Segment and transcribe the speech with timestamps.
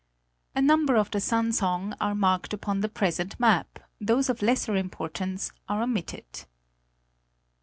[0.55, 4.75] A number of the San séng are marked upon the present map; those of lesser
[4.75, 6.25] importance are omitted.